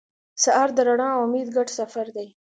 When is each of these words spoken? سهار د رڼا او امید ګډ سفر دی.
سهار 0.43 0.69
د 0.77 0.79
رڼا 0.87 1.09
او 1.15 1.21
امید 1.27 1.47
ګډ 1.55 1.67
سفر 1.79 2.05
دی. 2.15 2.27